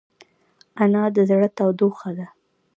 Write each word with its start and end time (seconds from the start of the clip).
انا 0.83 1.03
د 1.15 1.17
زړه 1.29 1.47
تودوخه 1.57 2.09
ده 2.17 2.27